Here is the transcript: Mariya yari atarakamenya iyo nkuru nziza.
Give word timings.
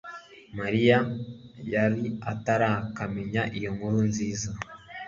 Mariya 0.59 0.97
yari 1.73 2.03
atarakamenya 2.31 3.41
iyo 3.57 3.69
nkuru 3.75 3.99
nziza. 4.09 4.49